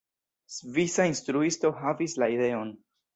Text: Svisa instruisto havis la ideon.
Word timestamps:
Svisa 0.53 1.05
instruisto 1.09 1.71
havis 1.83 2.17
la 2.23 2.31
ideon. 2.37 2.73